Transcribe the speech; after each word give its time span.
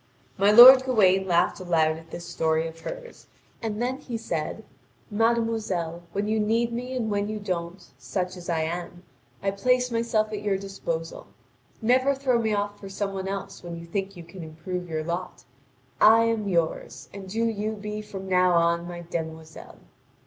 My 0.35 0.49
lord 0.49 0.83
Gawain 0.83 1.27
laughed 1.27 1.59
aloud 1.59 1.95
at 1.95 2.09
this 2.09 2.25
story 2.25 2.65
of 2.67 2.79
hers, 2.79 3.27
and 3.61 3.79
then 3.79 3.97
he 3.97 4.17
said: 4.17 4.63
"Mademoiselle, 5.11 6.01
when 6.11 6.27
you 6.27 6.39
need 6.39 6.73
me 6.73 6.95
and 6.97 7.11
when 7.11 7.29
you 7.29 7.37
don't, 7.37 7.85
such 7.99 8.35
as 8.35 8.49
I 8.49 8.61
am, 8.61 9.03
I 9.43 9.51
place 9.51 9.91
myself 9.91 10.31
at 10.33 10.41
your 10.41 10.57
disposal. 10.57 11.27
Never 11.83 12.15
throw 12.15 12.39
me 12.41 12.51
off 12.51 12.79
for 12.79 12.89
some 12.89 13.13
one 13.13 13.27
else 13.27 13.61
when 13.61 13.77
you 13.77 13.85
think 13.85 14.17
you 14.17 14.23
can 14.23 14.41
improve 14.41 14.89
your 14.89 15.03
lot. 15.03 15.43
I 16.01 16.23
am 16.23 16.47
yours, 16.49 17.07
and 17.13 17.29
do 17.29 17.45
you 17.45 17.73
be 17.73 18.01
from 18.01 18.27
now 18.27 18.53
on 18.53 18.87
my 18.87 19.01
demoiselle!" 19.01 19.77